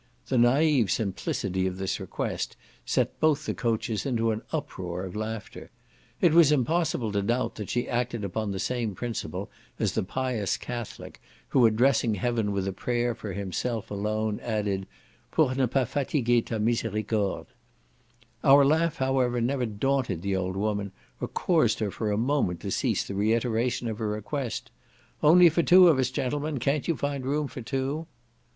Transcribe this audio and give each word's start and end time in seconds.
The 0.29 0.37
naive 0.39 0.89
simplicity 0.89 1.67
of 1.67 1.77
this 1.77 1.99
request 1.99 2.57
set 2.87 3.19
both 3.19 3.45
the 3.45 3.53
coaches 3.53 4.03
into 4.03 4.31
an 4.31 4.41
uproar 4.51 5.03
of 5.05 5.15
laughter. 5.15 5.69
It 6.19 6.33
was 6.33 6.51
impossible 6.51 7.11
to 7.11 7.21
doubt 7.21 7.53
that 7.53 7.69
she 7.69 7.87
acted 7.87 8.23
upon 8.23 8.49
the 8.49 8.57
same 8.57 8.95
principle 8.95 9.51
as 9.77 9.91
the 9.91 10.01
pious 10.01 10.57
Catholic, 10.57 11.21
who 11.49 11.67
addressing 11.67 12.15
heaven 12.15 12.51
with 12.51 12.67
a 12.67 12.73
prayer 12.73 13.13
for 13.13 13.33
himself 13.33 13.91
alone, 13.91 14.39
added 14.39 14.87
"pour 15.29 15.53
ne 15.53 15.67
pas 15.67 15.87
fatiguer 15.87 16.41
ta 16.41 16.55
miséricorde." 16.55 17.45
Our 18.43 18.65
laugh, 18.65 18.97
however, 18.97 19.39
never 19.39 19.67
daunted 19.67 20.23
the 20.23 20.35
old 20.35 20.55
woman, 20.57 20.93
or 21.19 21.27
caused 21.27 21.77
her 21.77 21.91
for 21.91 22.09
a 22.09 22.17
moment 22.17 22.59
to 22.61 22.71
cease 22.71 23.03
the 23.03 23.13
reiteration 23.13 23.87
of 23.87 23.99
her 23.99 24.09
request, 24.09 24.71
"only 25.21 25.47
for 25.47 25.61
two 25.61 25.89
of 25.89 25.99
us, 25.99 26.09
gentlemen! 26.09 26.57
can't 26.57 26.87
you 26.87 26.95
find 26.97 27.23
room 27.23 27.47
for 27.47 27.61
two?" 27.61 28.07